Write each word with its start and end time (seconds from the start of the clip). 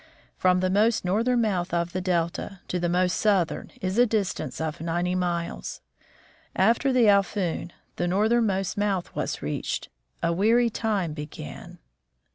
From 0.35 0.61
the 0.61 0.71
most 0.71 1.05
northern 1.05 1.41
mouth 1.41 1.75
of 1.75 1.93
the 1.93 2.01
delta 2.01 2.61
to 2.69 2.79
the 2.79 2.89
most 2.89 3.13
southern 3.15 3.71
is 3.81 3.99
a 3.99 4.07
distance 4.07 4.59
of 4.59 4.81
ninety 4.81 5.13
miles. 5.13 5.79
After 6.55 6.91
the 6.91 7.07
Alphoon, 7.07 7.71
the 7.97 8.07
northernmost 8.07 8.79
mouth, 8.79 9.13
was 9.15 9.43
reached, 9.43 9.89
a 10.23 10.33
weary 10.33 10.71
time 10.71 11.13
began. 11.13 11.77